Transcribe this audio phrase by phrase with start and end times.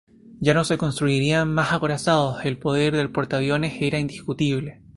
[0.39, 4.81] Ya no se construirían más acorazados, el poder del portaviones era indiscutible.